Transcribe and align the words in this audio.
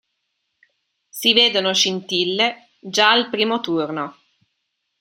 Si 1.11 1.31
vedono 1.31 1.75
scintille 1.75 2.69
già 2.81 3.11
al 3.11 3.29
primo 3.29 3.59
turno. 3.61 4.15